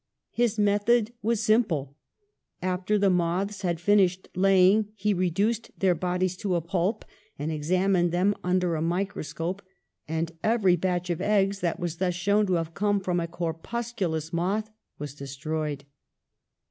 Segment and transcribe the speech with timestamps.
[0.31, 1.95] His method was sim ple.
[2.59, 7.05] After the moths had finished laying he reduced their bodies to a pulp,
[7.37, 9.61] and examined them under a microscope,
[10.07, 14.33] and every batch of eggs that was thus shown to have come from a corpusculous
[14.33, 15.85] moth was destroyed.